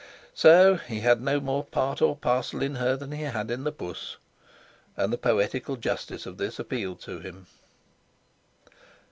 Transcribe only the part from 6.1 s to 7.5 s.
of this appealed to him.